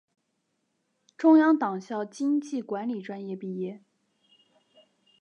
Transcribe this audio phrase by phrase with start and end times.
[1.15, 3.83] 中央党校经济管理专业毕业。